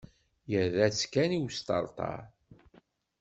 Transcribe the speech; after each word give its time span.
Irra-tt 0.61 1.03
kan 1.13 1.31
i 1.37 1.39
wesṭerṭer. 1.43 2.21